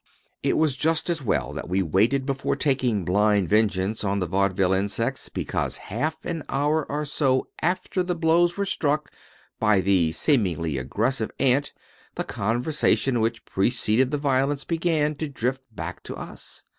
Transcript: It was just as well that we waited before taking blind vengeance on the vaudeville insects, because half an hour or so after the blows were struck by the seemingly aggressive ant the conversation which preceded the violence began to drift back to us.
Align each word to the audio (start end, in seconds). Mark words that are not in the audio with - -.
It 0.41 0.57
was 0.57 0.75
just 0.75 1.11
as 1.11 1.21
well 1.21 1.53
that 1.53 1.69
we 1.69 1.83
waited 1.83 2.25
before 2.25 2.55
taking 2.55 3.05
blind 3.05 3.47
vengeance 3.47 4.03
on 4.03 4.17
the 4.17 4.25
vaudeville 4.25 4.73
insects, 4.73 5.29
because 5.29 5.77
half 5.77 6.25
an 6.25 6.41
hour 6.49 6.83
or 6.91 7.05
so 7.05 7.49
after 7.61 8.01
the 8.01 8.15
blows 8.15 8.57
were 8.57 8.65
struck 8.65 9.11
by 9.59 9.79
the 9.79 10.11
seemingly 10.11 10.79
aggressive 10.79 11.29
ant 11.39 11.71
the 12.15 12.23
conversation 12.23 13.19
which 13.21 13.45
preceded 13.45 14.09
the 14.09 14.17
violence 14.17 14.63
began 14.63 15.13
to 15.17 15.27
drift 15.29 15.61
back 15.71 16.01
to 16.05 16.15
us. 16.15 16.63